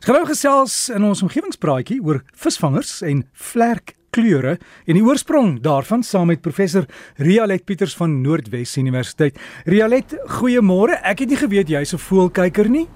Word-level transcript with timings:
Genou 0.00 0.22
gesels 0.24 0.74
in 0.88 1.04
ons 1.04 1.20
omgewingspraatjie 1.20 1.98
oor 2.00 2.22
visvangers 2.40 3.02
en 3.04 3.18
vlerkkleure 3.36 4.54
en 4.56 4.96
die 4.96 5.02
oorsprong 5.04 5.58
daarvan 5.60 6.00
saam 6.00 6.30
met 6.32 6.40
professor 6.40 6.86
Rialet 7.20 7.66
Pieters 7.68 7.92
van 7.98 8.14
Noordwes 8.22 8.78
Universiteit. 8.80 9.36
Rialet, 9.68 10.14
goeiemôre. 10.38 10.96
Ek 11.04 11.20
het 11.20 11.28
nie 11.28 11.36
geweet 11.42 11.68
jy's 11.68 11.92
'n 11.92 12.00
voelkyker 12.00 12.70
nie. 12.70 12.86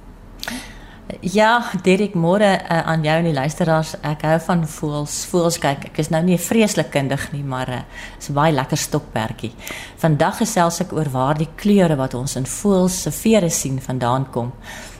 Ja, 1.20 1.70
Derek, 1.82 2.14
môre 2.14 2.56
uh, 2.56 2.80
aan 2.88 3.04
jou 3.04 3.18
en 3.18 3.24
die 3.24 3.34
luisteraars. 3.36 4.00
Ek 4.00 4.22
hou 4.22 4.40
van 4.40 4.66
voels. 4.66 5.26
Voels 5.26 5.58
kyk. 5.58 5.84
Ek 5.84 5.98
is 5.98 6.08
nou 6.08 6.22
nie 6.22 6.38
vreeslik 6.38 6.90
kundig 6.90 7.32
nie, 7.32 7.44
maar 7.44 7.68
uh, 7.68 7.82
is 8.18 8.30
'n 8.30 8.34
baie 8.34 8.52
lekker 8.52 8.76
stokperdjie. 8.76 9.52
Vandag 10.00 10.38
gesels 10.38 10.80
ek 10.80 10.92
oor 10.92 11.10
waar 11.12 11.36
die 11.36 11.52
kleure 11.56 11.96
wat 11.96 12.14
ons 12.14 12.36
in 12.36 12.46
voels 12.46 13.02
se 13.02 13.10
vere 13.10 13.50
sien 13.50 13.78
vandaan 13.80 14.30
kom. 14.30 14.52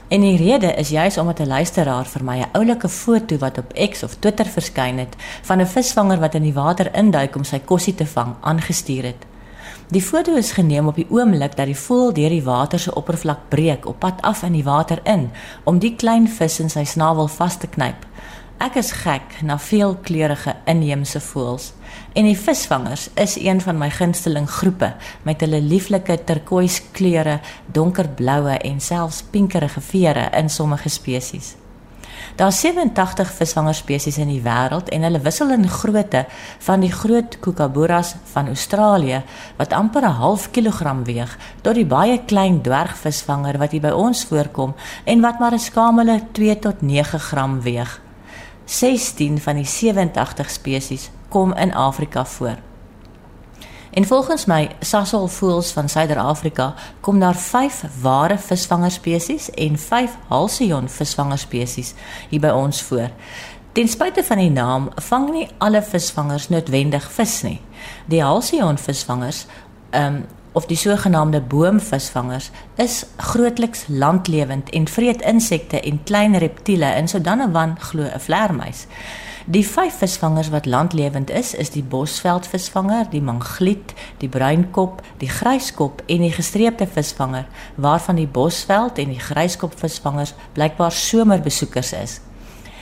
En 0.07 0.21
die 0.21 0.37
rede 0.37 0.73
is 0.73 0.89
juis 0.89 1.17
omdat 1.17 1.39
'n 1.39 1.47
luisteraar 1.47 2.05
vir 2.05 2.23
my 2.23 2.37
'n 2.39 2.49
oulike 2.51 2.89
foto 2.89 3.37
wat 3.37 3.57
op 3.57 3.73
X 3.89 4.03
of 4.03 4.15
Twitter 4.19 4.45
verskyn 4.45 4.97
het 4.97 5.15
van 5.41 5.61
'n 5.61 5.65
visvanger 5.67 6.19
wat 6.19 6.33
in 6.33 6.41
die 6.41 6.53
water 6.53 6.95
induik 6.95 7.35
om 7.35 7.43
sy 7.43 7.59
kossie 7.59 7.95
te 7.95 8.05
vang, 8.05 8.35
aangestuur 8.41 9.03
het. 9.03 9.25
Die 9.87 10.01
foto 10.01 10.35
is 10.35 10.51
geneem 10.51 10.87
op 10.87 10.95
die 10.95 11.07
oomblik 11.09 11.55
dat 11.55 11.65
die 11.65 11.77
voël 11.77 12.13
deur 12.13 12.29
die 12.29 12.43
water 12.43 12.79
se 12.79 12.95
oppervlak 12.95 13.39
breek 13.49 13.85
op 13.85 13.99
pad 13.99 14.21
af 14.21 14.43
in 14.43 14.51
die 14.51 14.63
water 14.63 14.99
in 15.03 15.31
om 15.63 15.79
die 15.79 15.95
klein 15.95 16.27
vis 16.27 16.59
in 16.59 16.69
sy 16.69 16.83
snavel 16.83 17.27
vas 17.27 17.57
te 17.57 17.67
knyp. 17.67 18.05
Ek 18.55 18.77
is 18.79 18.93
gek 19.03 19.41
na 19.43 19.57
veelkleurige 19.59 20.53
inheemse 20.71 21.19
voëls 21.19 21.73
en 22.15 22.23
die 22.23 22.37
visvangers 22.39 23.09
is 23.19 23.33
een 23.35 23.59
van 23.59 23.75
my 23.75 23.89
gunsteling 23.91 24.47
groepe 24.47 24.93
met 25.27 25.43
hulle 25.43 25.59
lieflike 25.59 26.15
turkoois 26.23 26.77
kleure, 26.95 27.41
donkerbloue 27.75 28.55
en 28.55 28.79
selfs 28.79 29.25
pinkerige 29.33 29.83
vere 29.83 30.29
in 30.39 30.47
sommige 30.49 30.89
spesies. 30.89 31.57
Daar 32.39 32.53
is 32.53 32.61
87 32.63 33.33
visvangerspesies 33.33 34.21
in 34.23 34.31
die 34.31 34.39
wêreld 34.47 34.87
en 34.95 35.03
hulle 35.03 35.19
wissel 35.27 35.51
in 35.51 35.67
grootte 35.67 36.23
van 36.69 36.79
die 36.79 36.93
groot 36.95 37.35
kookaburras 37.43 38.13
van 38.31 38.47
Australië 38.47 39.21
wat 39.59 39.75
amper 39.75 40.07
'n 40.07 40.19
half 40.23 40.51
kilogram 40.51 41.03
weeg 41.03 41.37
tot 41.61 41.75
die 41.75 41.85
baie 41.85 42.23
klein 42.25 42.61
dwergvisvanger 42.61 43.57
wat 43.57 43.71
hier 43.71 43.81
by 43.81 43.91
ons 43.91 44.25
voorkom 44.25 44.75
en 45.03 45.21
wat 45.21 45.39
maar 45.39 45.53
'n 45.53 45.59
skamele 45.59 46.21
2 46.31 46.59
tot 46.59 46.81
9 46.81 47.19
gram 47.19 47.61
weeg. 47.61 48.04
16 48.65 49.41
van 49.41 49.55
die 49.55 49.65
87 49.65 50.49
spesies 50.49 51.09
kom 51.29 51.53
in 51.53 51.73
Afrika 51.73 52.25
voor. 52.25 52.57
En 53.95 54.05
volgens 54.05 54.45
my 54.45 54.69
Sasol 54.79 55.27
voels 55.27 55.71
van 55.71 55.89
Suider-Afrika 55.89 56.73
kom 56.99 57.19
daar 57.19 57.35
5 57.35 57.83
ware 58.01 58.37
visvangerspesies 58.37 59.49
en 59.51 59.77
5 59.77 60.17
halcyon 60.27 60.89
visvangerspesies 60.89 61.93
hier 62.29 62.39
by 62.39 62.51
ons 62.51 62.81
voor. 62.81 63.09
Ten 63.71 63.87
spyte 63.87 64.23
van 64.23 64.37
die 64.37 64.51
naam 64.51 64.89
vang 64.95 65.29
nie 65.31 65.47
alle 65.57 65.81
visvangers 65.83 66.49
noodwendig 66.49 67.07
vis 67.11 67.41
nie. 67.41 67.61
Die 68.05 68.23
halcyon 68.23 68.77
visvangers 68.77 69.45
ehm 69.89 70.15
um, 70.15 70.25
of 70.55 70.65
die 70.65 70.77
sogenaamde 70.77 71.41
boomvisvangers 71.41 72.49
is 72.75 73.03
grootliks 73.17 73.83
landlewend 73.87 74.69
en 74.69 74.87
vreet 74.87 75.21
insekte 75.21 75.81
en 75.81 75.99
klein 76.03 76.37
reptiele 76.37 76.95
in 76.95 77.07
sodanige 77.11 77.51
wan 77.51 77.75
glo 77.79 78.03
'n 78.03 78.19
vleermuis. 78.19 78.87
Die 79.45 79.67
vyf 79.67 79.97
visvangers 79.97 80.49
wat 80.49 80.65
landlewend 80.65 81.29
is, 81.29 81.53
is 81.53 81.69
die 81.69 81.83
bosveldvisvanger, 81.83 83.05
die 83.09 83.21
mangliet, 83.21 83.93
die 84.17 84.29
bruinkop, 84.29 85.01
die 85.17 85.29
gryskop 85.29 86.01
en 86.05 86.17
die 86.25 86.31
gestreepte 86.31 86.87
visvanger, 86.87 87.45
waarvan 87.75 88.15
die 88.15 88.27
bosveld 88.27 88.97
en 88.97 89.07
die 89.13 89.19
gryskop 89.19 89.79
visvangers 89.79 90.33
blykbaar 90.53 90.91
somerbesoekers 90.91 91.93
is. 91.93 92.19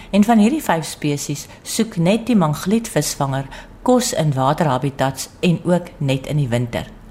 En 0.09 0.23
van 0.23 0.38
hierdie 0.38 0.63
vyf 0.63 0.85
spesies 0.85 1.47
soek 1.63 1.97
net 1.97 2.27
die 2.27 2.35
mangliet 2.35 2.88
visvanger 2.88 3.45
kos 3.81 4.13
in 4.13 4.33
waterhabitats 4.33 5.29
en 5.39 5.59
ook 5.63 5.89
net 5.97 6.27
in 6.27 6.38
die 6.38 6.47
winter. 6.47 7.03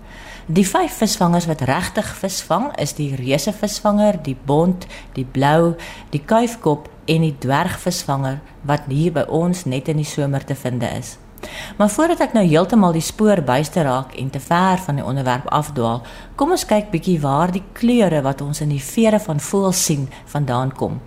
Die 0.47 0.65
vyf 0.67 0.97
visvangers 0.99 1.47
wat 1.47 1.61
regtig 1.69 2.09
visvang 2.19 2.73
is 2.83 2.97
die 2.99 3.13
reuse 3.15 3.53
visvanger, 3.55 4.17
die 4.27 4.35
bont, 4.35 4.89
die 5.15 5.25
blou, 5.25 5.77
die 6.11 6.23
kuifkop 6.27 6.89
en 7.07 7.23
die 7.23 7.37
dwergvisvanger 7.39 8.41
wat 8.67 8.89
hier 8.91 9.15
by 9.15 9.23
ons 9.31 9.63
net 9.71 9.91
in 9.93 10.03
die 10.03 10.09
somer 10.09 10.43
te 10.43 10.57
vind 10.59 10.83
is. 10.83 11.17
Maar 11.79 11.91
voordat 11.91 12.25
ek 12.27 12.35
nou 12.35 12.43
heeltemal 12.47 12.95
die 12.95 13.05
spoor 13.05 13.43
byste 13.47 13.83
raak 13.87 14.17
en 14.19 14.31
te 14.35 14.43
ver 14.43 14.83
van 14.83 14.99
die 14.99 15.07
onderwerp 15.07 15.47
afdwaal, 15.51 16.03
kom 16.37 16.55
ons 16.55 16.67
kyk 16.67 16.91
bietjie 16.91 17.21
waar 17.23 17.55
die 17.55 17.65
kleure 17.79 18.23
wat 18.27 18.43
ons 18.43 18.63
in 18.67 18.75
die 18.75 18.83
vere 18.83 19.23
van 19.23 19.43
voëls 19.43 19.87
sien 19.87 20.09
vandaan 20.35 20.75
kom. 20.75 21.01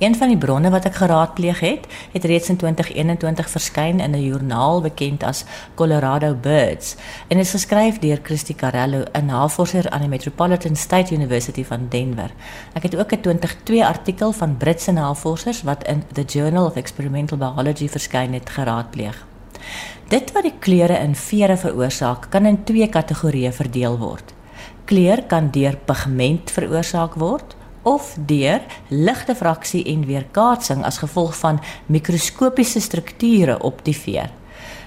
Een 0.00 0.14
van 0.16 0.30
die 0.32 0.38
bronne 0.40 0.70
wat 0.72 0.86
ek 0.88 0.94
geraadpleeg 0.96 1.58
het, 1.60 1.82
het 2.14 2.24
reeds 2.24 2.48
in 2.48 2.56
2021 2.56 3.50
verskyn 3.52 3.98
in 4.00 4.14
'n 4.16 4.22
joernaal 4.22 4.80
bekend 4.80 5.22
as 5.22 5.44
Colorado 5.74 6.34
Birds 6.34 6.96
en 7.28 7.38
is 7.38 7.50
geskryf 7.50 7.98
deur 7.98 8.20
Christy 8.22 8.54
Carello, 8.54 9.02
'n 9.12 9.26
navorser 9.26 9.90
aan 9.90 10.00
die 10.00 10.08
Metropolitan 10.08 10.76
State 10.76 11.14
University 11.14 11.64
van 11.64 11.86
Denver. 11.88 12.30
Ek 12.72 12.82
het 12.82 12.96
ook 12.96 13.12
'n 13.12 13.20
2022 13.20 13.86
artikel 13.86 14.32
van 14.32 14.56
Britse 14.56 14.92
navorsers 14.92 15.62
wat 15.62 15.86
in 15.86 16.02
The 16.12 16.24
Journal 16.24 16.66
of 16.66 16.76
Experimental 16.76 17.38
Biology 17.38 17.88
verskyn 17.88 18.32
het 18.32 18.50
geraadpleeg. 18.50 19.26
Dit 20.08 20.32
wat 20.32 20.42
die 20.42 20.58
kleure 20.58 20.98
in 20.98 21.14
vere 21.14 21.56
veroorsaak, 21.56 22.26
kan 22.30 22.46
in 22.46 22.64
twee 22.64 22.88
kategorieë 22.88 23.52
verdeel 23.52 23.98
word. 23.98 24.34
Kleur 24.84 25.22
kan 25.22 25.50
deur 25.50 25.76
pigment 25.76 26.50
veroorsaak 26.50 27.14
word 27.14 27.58
of 27.82 28.16
deur 28.26 28.60
ligte 28.88 29.34
fraksie 29.34 29.84
en 29.84 30.04
weerkaatsing 30.06 30.84
as 30.84 30.98
gevolg 30.98 31.36
van 31.38 31.60
mikroskopiese 31.86 32.80
strukture 32.80 33.58
op 33.62 33.84
die 33.84 33.96
veer. 33.96 34.30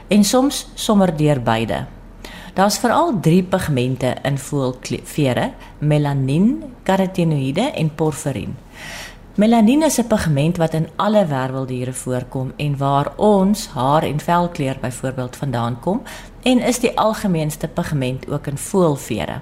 En 0.07 0.23
soms 0.23 0.67
sommer 0.73 1.17
deur 1.17 1.41
beide. 1.41 1.85
Daar's 2.53 2.77
veral 2.77 3.19
3 3.19 3.43
pigmente 3.43 4.15
in 4.23 4.37
voëlvere: 4.37 5.51
melanien, 5.79 6.63
karotenoïde 6.83 7.71
en 7.71 7.95
porfirin. 7.95 8.55
Melanien 9.35 9.83
is 9.83 9.97
'n 9.97 10.07
pigment 10.07 10.57
wat 10.57 10.73
in 10.73 10.87
alle 10.95 11.25
werweldiere 11.25 11.93
voorkom 11.93 12.51
en 12.55 12.77
waar 12.77 13.13
ons 13.15 13.67
haar 13.67 14.03
en 14.03 14.19
velkleur 14.19 14.77
byvoorbeeld 14.81 15.35
vandaan 15.35 15.79
kom 15.79 16.01
en 16.41 16.59
is 16.59 16.79
die 16.79 16.97
algemeenste 16.97 17.67
pigment 17.67 18.29
ook 18.29 18.47
in 18.47 18.57
voëlvere. 18.57 19.41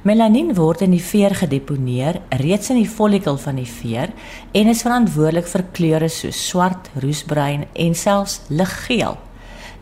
Melanien 0.00 0.54
word 0.56 0.80
in 0.80 0.94
die 0.94 1.02
veer 1.04 1.34
gedeponeer 1.36 2.22
reeds 2.40 2.70
in 2.72 2.78
die 2.78 2.88
follikel 2.88 3.36
van 3.36 3.58
die 3.60 3.68
veer 3.68 4.08
en 4.56 4.70
is 4.72 4.80
verantwoordelik 4.80 5.48
vir 5.52 5.64
kleure 5.76 6.06
soos 6.08 6.38
swart, 6.40 6.86
roesbruin 7.04 7.66
en 7.84 7.92
selfs 7.92 8.38
liggeel. 8.48 9.18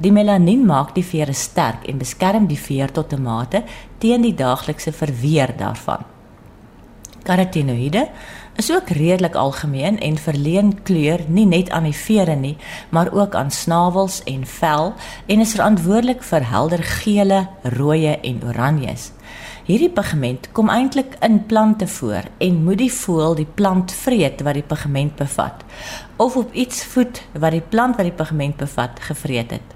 Die 0.02 0.10
melanien 0.10 0.64
maak 0.66 0.90
die 0.96 1.04
vere 1.06 1.36
sterk 1.38 1.86
en 1.86 2.02
beskerm 2.02 2.48
die 2.50 2.58
veer 2.58 2.90
tot 2.90 3.14
'n 3.14 3.22
mate 3.22 3.62
teen 3.98 4.22
die 4.22 4.34
daaglikse 4.34 4.90
verweer 4.92 5.54
daarvan. 5.56 6.02
Karotenoïde 7.22 8.08
is 8.56 8.72
ook 8.72 8.90
redelik 8.90 9.34
algemeen 9.34 10.00
en 10.00 10.18
verleen 10.18 10.82
kleur 10.82 11.20
nie 11.28 11.46
net 11.46 11.70
aan 11.70 11.84
die 11.84 11.94
vere 12.06 12.34
nie, 12.34 12.56
maar 12.90 13.12
ook 13.12 13.34
aan 13.34 13.50
snavels 13.50 14.22
en 14.24 14.46
vel 14.46 14.94
en 15.26 15.40
is 15.40 15.54
verantwoordelik 15.54 16.22
vir 16.22 16.50
helder 16.50 16.82
gele, 16.82 17.46
rooi 17.62 18.06
en 18.06 18.42
oranjes. 18.42 19.12
Hierdie 19.68 19.90
pigment 19.92 20.46
kom 20.56 20.70
eintlik 20.72 21.18
in 21.20 21.42
plante 21.46 21.84
voor 21.92 22.30
en 22.40 22.62
moet 22.64 22.78
die 22.80 22.92
voël 22.92 23.34
die 23.36 23.48
plant 23.58 23.92
vreet 23.92 24.40
wat 24.40 24.56
die 24.56 24.64
pigment 24.64 25.18
bevat 25.18 25.60
of 26.16 26.38
op 26.40 26.54
iets 26.56 26.86
voed 26.88 27.20
wat 27.34 27.52
die 27.52 27.60
plant 27.60 27.98
wat 28.00 28.08
die 28.08 28.16
pigment 28.16 28.56
bevat 28.56 28.96
gevreet 29.10 29.52
het. 29.58 29.74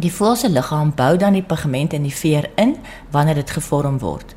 Die 0.00 0.12
voël 0.12 0.38
se 0.40 0.48
liggaam 0.48 0.94
bou 0.96 1.18
dan 1.20 1.36
die 1.36 1.44
pigment 1.44 1.92
in 1.92 2.08
die 2.08 2.14
veer 2.16 2.48
in 2.56 2.78
wanneer 3.12 3.42
dit 3.42 3.52
gevorm 3.58 4.00
word. 4.00 4.32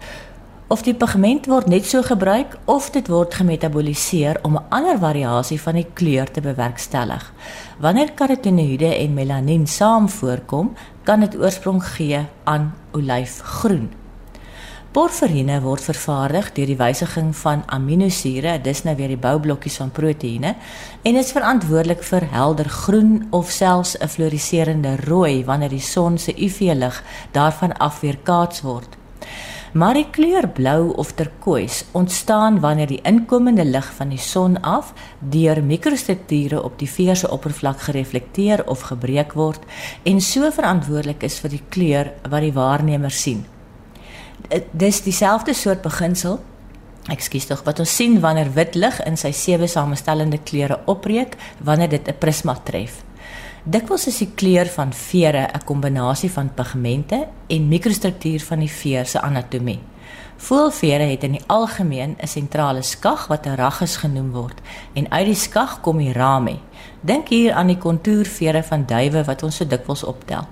Of 0.68 0.84
die 0.84 0.92
pigment 0.94 1.48
word 1.48 1.72
net 1.72 1.88
so 1.88 2.04
gebruik 2.04 2.58
of 2.68 2.90
dit 2.92 3.08
word 3.08 3.40
gemetaboliseer 3.40 4.42
om 4.44 4.60
'n 4.60 4.66
ander 4.70 5.00
variasie 5.00 5.62
van 5.62 5.80
die 5.80 5.88
kleur 5.94 6.32
te 6.32 6.42
bewerkstellig. 6.42 7.34
Wanneer 7.80 8.12
karotenoïde 8.12 8.96
en 8.96 9.14
melanien 9.14 9.68
saam 9.68 10.10
voorkom, 10.10 10.76
kan 11.08 11.24
dit 11.24 11.38
oorsprong 11.40 11.80
gee 11.96 12.20
aan 12.44 12.74
olyfgroen. 12.92 13.88
Porfirine 14.92 15.60
word 15.62 15.84
vervaardig 15.86 16.50
deur 16.56 16.68
die 16.72 16.80
wysiging 16.80 17.30
van 17.38 17.62
aminosure, 17.72 18.58
dis 18.66 18.82
nou 18.84 18.96
weer 18.98 19.14
die 19.14 19.20
boublokkies 19.22 19.78
van 19.80 19.92
proteïene 19.94 20.56
en 21.08 21.20
is 21.22 21.32
verantwoordelik 21.36 22.04
vir 22.08 22.28
helder 22.32 22.68
groen 22.82 23.28
of 23.32 23.52
selfs 23.54 23.96
'n 24.00 24.08
fluoriserende 24.08 24.96
rooi 25.06 25.46
wanneer 25.46 25.70
die 25.70 25.88
son 25.94 26.18
se 26.18 26.34
UV-lig 26.34 27.04
daarvan 27.32 27.78
afweerkaats 27.78 28.62
word. 28.62 28.98
Maar 29.74 29.94
die 29.94 30.08
kleur 30.12 30.48
blou 30.48 30.94
of 30.96 31.12
turkoois 31.20 31.86
ontstaan 31.92 32.60
wanneer 32.60 32.88
die 32.88 33.02
inkomende 33.04 33.66
lig 33.66 33.88
van 33.94 34.10
die 34.10 34.22
son 34.22 34.62
af 34.62 34.94
deur 35.20 35.64
mikrostrukture 35.64 36.64
op 36.64 36.80
die 36.80 36.90
veer 36.90 37.16
se 37.16 37.32
oppervlak 37.32 37.82
gereflekteer 37.90 38.66
of 38.68 38.88
gebreek 38.92 39.34
word 39.34 39.64
en 40.04 40.22
so 40.22 40.52
verantwoordelik 40.52 41.24
is 41.24 41.40
vir 41.40 41.50
die 41.50 41.64
kleur 41.70 42.14
wat 42.30 42.42
die 42.42 42.54
waarnemer 42.54 43.12
sien. 43.12 43.46
Dis 44.72 45.02
dieselfde 45.04 45.54
soort 45.54 45.82
beginsel 45.82 46.40
Ekskuus 47.08 47.46
tog, 47.48 47.62
wat 47.64 47.80
ons 47.80 47.92
sien 47.96 48.18
wanneer 48.20 48.50
wit 48.52 48.76
lig 48.76 48.98
in 49.08 49.16
sy 49.16 49.32
sewe 49.32 49.70
samestellende 49.72 50.42
kleure 50.44 50.82
opbreek 50.92 51.38
wanneer 51.64 51.90
dit 51.90 52.08
'n 52.08 52.18
prisma 52.20 52.56
tref. 52.64 53.07
Dikwels 53.68 54.06
is 54.08 54.22
die 54.22 54.30
kleur 54.32 54.70
van 54.72 54.94
vere 54.96 55.50
'n 55.52 55.66
kombinasie 55.66 56.32
van 56.32 56.54
pigmente 56.54 57.28
en 57.48 57.68
mikrostruktuur 57.68 58.40
van 58.40 58.60
die 58.60 58.72
veer 58.72 59.06
se 59.06 59.22
anatomie. 59.22 59.80
Voëlvere 60.38 61.04
het 61.04 61.24
in 61.24 61.32
die 61.32 61.44
algemeen 61.48 62.16
'n 62.20 62.28
sentrale 62.28 62.82
skag 62.82 63.28
wat 63.28 63.46
'n 63.46 63.56
ragus 63.56 63.96
genoem 63.96 64.32
word 64.32 64.62
en 64.94 65.12
uit 65.12 65.26
die 65.26 65.36
skag 65.36 65.82
kom 65.82 65.98
die 65.98 66.14
rami. 66.14 66.60
Dink 67.02 67.28
hier 67.28 67.54
aan 67.54 67.68
die 67.68 67.78
kontourvere 67.78 68.64
van 68.64 68.86
duwe 68.86 69.24
wat 69.24 69.44
ons 69.44 69.56
so 69.56 69.66
dikwels 69.66 70.04
optel. 70.04 70.48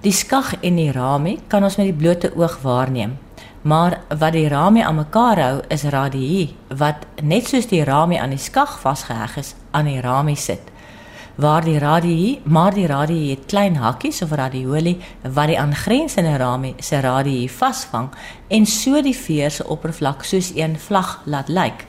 Die 0.00 0.12
skag 0.12 0.54
en 0.60 0.76
die 0.76 0.92
rami 0.92 1.38
kan 1.48 1.64
ons 1.64 1.76
met 1.76 1.86
die 1.86 1.98
blote 1.98 2.36
oog 2.36 2.58
waarneem. 2.62 3.18
Maar 3.62 4.00
wat 4.18 4.32
die 4.32 4.48
rami 4.48 4.80
aan 4.80 4.94
mekaar 4.94 5.40
hou 5.40 5.60
is 5.68 5.82
radii 5.82 6.56
wat 6.68 6.96
net 7.22 7.46
soos 7.46 7.66
die 7.66 7.84
rami 7.84 8.16
aan 8.16 8.30
die 8.30 8.38
skag 8.38 8.80
vasgeheg 8.80 9.36
is 9.36 9.54
aan 9.70 9.84
die 9.84 10.00
rami 10.00 10.36
sit 10.36 10.74
waar 11.36 11.64
die 11.64 11.78
radii, 11.78 12.40
maar 12.44 12.74
die 12.74 12.86
radii 12.86 13.30
het 13.30 13.46
klein 13.46 13.76
hakkies 13.76 14.22
of 14.22 14.32
radioli 14.32 14.96
wat 15.22 15.50
die 15.52 15.58
aangrensende 15.60 16.36
rami 16.36 16.74
se 16.80 17.00
radii 17.00 17.48
vasvang 17.48 18.08
en 18.48 18.66
so 18.66 19.02
die 19.02 19.16
veer 19.16 19.50
se 19.50 19.66
oppervlak 19.68 20.24
soos 20.24 20.52
'n 20.54 20.76
vlag 20.76 21.20
laat 21.24 21.48
lyk. 21.48 21.84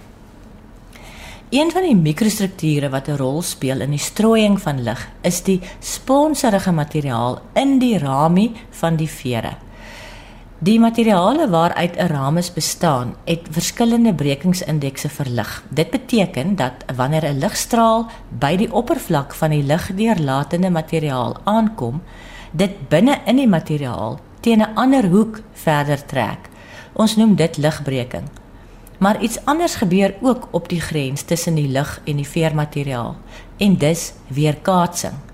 Een 1.49 1.71
van 1.71 1.81
die 1.81 1.95
mikrostrukture 1.95 2.89
wat 2.89 3.07
'n 3.07 3.17
rol 3.17 3.41
speel 3.41 3.81
in 3.81 3.89
die 3.89 3.99
strooiing 3.99 4.61
van 4.61 4.83
lig, 4.83 5.07
is 5.21 5.41
die 5.43 5.61
sponserige 5.79 6.71
materiaal 6.71 7.41
in 7.53 7.79
die 7.79 7.97
rami 7.97 8.51
van 8.69 8.95
die 8.95 9.09
vere. 9.09 9.66
Die 10.59 10.79
materiale 10.79 11.49
waaruit 11.49 11.95
'n 11.97 12.07
ramus 12.07 12.53
bestaan, 12.53 13.15
het 13.25 13.39
verskillende 13.49 14.13
brekingsindekse 14.13 15.09
vir 15.09 15.25
lig. 15.29 15.63
Dit 15.69 15.89
beteken 15.89 16.55
dat 16.55 16.73
wanneer 16.95 17.25
'n 17.25 17.37
ligstraal 17.37 18.05
by 18.29 18.55
die 18.55 18.73
oppervlak 18.73 19.33
van 19.33 19.49
die 19.49 19.63
ligdeurlatende 19.63 20.69
materiaal 20.69 21.37
aankom, 21.43 22.01
dit 22.51 22.89
binne 22.89 23.17
in 23.25 23.35
die 23.35 23.47
materiaal 23.47 24.19
teen 24.39 24.61
'n 24.61 24.75
ander 24.75 25.05
hoek 25.05 25.41
verder 25.53 26.05
trek. 26.05 26.49
Ons 26.93 27.15
noem 27.15 27.35
dit 27.35 27.57
ligbreking. 27.57 28.29
Maar 28.97 29.21
iets 29.21 29.45
anders 29.45 29.75
gebeur 29.75 30.13
ook 30.21 30.47
op 30.51 30.69
die 30.69 30.81
grens 30.81 31.21
tussen 31.21 31.55
die 31.55 31.67
lig 31.67 32.01
en 32.03 32.15
die 32.15 32.27
veermateriaal 32.27 33.15
en 33.57 33.77
dis 33.77 34.13
weerkaatsing. 34.27 35.26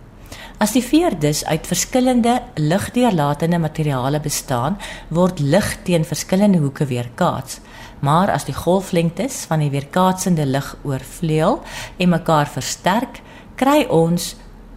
As 0.64 0.72
die 0.72 0.84
veer 0.86 1.12
dus 1.20 1.42
uit 1.44 1.66
verskillende 1.68 2.38
ligdeurlatende 2.56 3.58
materiale 3.60 4.22
bestaan, 4.24 4.78
word 5.12 5.42
lig 5.44 5.66
teen 5.84 6.06
verskillende 6.08 6.62
hoeke 6.64 6.86
weerkaats. 6.88 7.58
Maar 8.00 8.32
as 8.32 8.46
die 8.48 8.56
golflengtes 8.56 9.42
van 9.50 9.60
die 9.60 9.72
weerkaatsende 9.74 10.46
lig 10.48 10.70
oorvleuel 10.88 11.60
en 11.98 12.14
mekaar 12.14 12.48
versterk, 12.48 13.20
kry 13.60 13.84
ons 13.92 14.36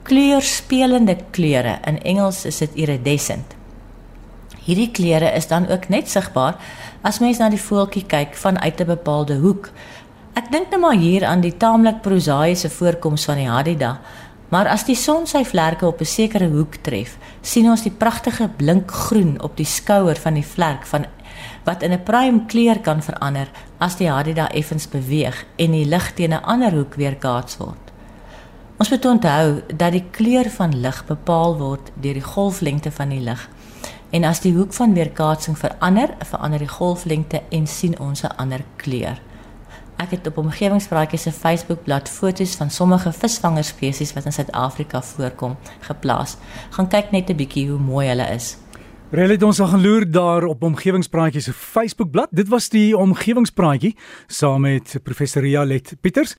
kleurspelende 0.09 1.21
kleure. 1.31 1.77
In 1.87 2.03
Engels 2.03 2.43
is 2.51 2.59
dit 2.65 2.83
iridescent. 2.83 3.55
Hierdie 4.67 4.91
kleure 4.91 5.31
is 5.39 5.47
dan 5.47 5.71
ook 5.71 5.87
net 5.89 6.11
sigbaar 6.11 6.59
as 7.07 7.23
mens 7.23 7.39
na 7.39 7.47
die 7.53 7.63
voeltjie 7.63 8.09
kyk 8.11 8.35
vanuit 8.35 8.81
'n 8.81 8.91
bepaalde 8.91 9.39
hoek. 9.39 9.71
Ek 10.35 10.51
dink 10.51 10.71
net 10.71 10.81
maar 10.81 10.99
hier 10.99 11.25
aan 11.25 11.41
die 11.41 11.57
taamlik 11.57 12.03
prosaïese 12.03 12.71
voorkoms 12.71 13.25
van 13.25 13.37
die 13.37 13.49
hadida 13.49 14.01
Maar 14.49 14.69
as 14.71 14.85
die 14.87 14.95
son 14.95 15.27
sy 15.27 15.45
vlerke 15.45 15.87
op 15.87 16.01
'n 16.01 16.05
sekere 16.05 16.49
hoek 16.49 16.77
tref, 16.83 17.19
sien 17.41 17.71
ons 17.71 17.83
die 17.83 17.91
pragtige 17.91 18.49
blinkgroen 18.49 19.43
op 19.43 19.57
die 19.57 19.67
skouer 19.67 20.17
van 20.17 20.35
die 20.35 20.47
vlerk 20.47 20.87
van 20.87 21.07
wat 21.65 21.83
in 21.83 21.93
'n 21.93 22.03
prime 22.03 22.47
kleur 22.47 22.81
kan 22.81 23.03
verander 23.03 23.49
as 23.79 23.97
die 23.97 24.11
hadida 24.11 24.49
effens 24.49 24.89
beweeg 24.89 25.45
en 25.57 25.71
die 25.71 25.85
lig 25.85 26.13
teen 26.15 26.33
'n 26.33 26.43
ander 26.43 26.73
hoek 26.73 26.95
weerkaats 26.95 27.57
word. 27.57 27.87
Ons 28.77 28.91
moet 28.91 29.05
onthou 29.05 29.63
dat 29.77 29.93
die 29.93 30.05
kleur 30.11 30.51
van 30.51 30.81
lig 30.81 31.05
bepaal 31.07 31.59
word 31.59 31.91
deur 31.95 32.15
die 32.15 32.23
golflengte 32.23 32.91
van 32.93 33.09
die 33.09 33.21
lig. 33.21 33.49
En 34.11 34.25
as 34.25 34.41
die 34.41 34.53
hoek 34.53 34.75
van 34.75 34.95
weerkaatsing 34.95 35.59
verander, 35.59 36.09
verander 36.25 36.59
die 36.59 36.69
golflengte 36.69 37.43
en 37.49 37.67
sien 37.67 37.99
ons 38.01 38.23
'n 38.23 38.37
ander 38.37 38.61
kleur. 38.77 39.21
Ek 39.97 40.11
het 40.13 40.27
op 40.29 40.37
omgewingspraatjies 40.43 41.23
se 41.25 41.31
Facebookblad 41.33 42.09
foto's 42.13 42.53
van 42.61 42.71
sommige 42.71 43.13
visvangerspesies 43.17 44.13
wat 44.13 44.27
in 44.29 44.33
Suid-Afrika 44.33 45.01
voorkom 45.03 45.57
geplaas. 45.87 46.37
Gaan 46.77 46.89
kyk 46.89 47.11
net 47.11 47.31
'n 47.31 47.37
bietjie 47.37 47.71
hoe 47.71 47.81
mooi 47.81 48.09
hulle 48.09 48.29
is. 48.35 48.57
Rel 49.11 49.29
het 49.29 49.43
ons 49.43 49.59
gaan 49.59 49.81
loer 49.81 50.11
daar 50.11 50.45
op 50.45 50.63
omgewingspraatjies 50.63 51.45
se 51.45 51.53
Facebookblad. 51.53 52.29
Dit 52.31 52.49
was 52.49 52.69
die 52.69 52.97
omgewingspraatjie 52.97 53.97
saam 54.27 54.61
met 54.61 55.01
professor 55.03 55.43
Rialet 55.43 55.97
Pieters. 56.01 56.37